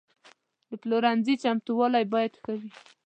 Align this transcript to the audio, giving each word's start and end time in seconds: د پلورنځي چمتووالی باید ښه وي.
د 0.69 0.71
پلورنځي 0.81 1.33
چمتووالی 1.43 2.05
باید 2.13 2.33
ښه 2.41 2.53
وي. 2.59 2.69